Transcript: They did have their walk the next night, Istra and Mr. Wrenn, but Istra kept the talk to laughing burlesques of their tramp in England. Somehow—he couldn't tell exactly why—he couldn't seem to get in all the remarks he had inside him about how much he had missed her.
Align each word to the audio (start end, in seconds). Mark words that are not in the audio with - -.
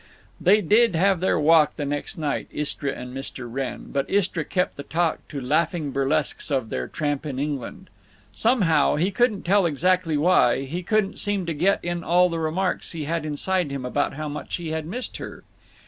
They 0.41 0.61
did 0.61 0.95
have 0.95 1.19
their 1.19 1.39
walk 1.39 1.75
the 1.75 1.85
next 1.85 2.17
night, 2.17 2.47
Istra 2.51 2.91
and 2.91 3.15
Mr. 3.15 3.47
Wrenn, 3.47 3.91
but 3.91 4.09
Istra 4.09 4.43
kept 4.43 4.75
the 4.75 4.81
talk 4.81 5.19
to 5.27 5.39
laughing 5.39 5.91
burlesques 5.91 6.49
of 6.49 6.71
their 6.71 6.87
tramp 6.87 7.23
in 7.23 7.37
England. 7.37 7.91
Somehow—he 8.31 9.11
couldn't 9.11 9.43
tell 9.43 9.67
exactly 9.67 10.17
why—he 10.17 10.81
couldn't 10.81 11.19
seem 11.19 11.45
to 11.45 11.53
get 11.53 11.85
in 11.85 12.03
all 12.03 12.29
the 12.29 12.39
remarks 12.39 12.93
he 12.93 13.03
had 13.05 13.25
inside 13.27 13.69
him 13.69 13.85
about 13.85 14.15
how 14.15 14.27
much 14.27 14.55
he 14.55 14.69
had 14.69 14.87
missed 14.87 15.17
her. 15.17 15.43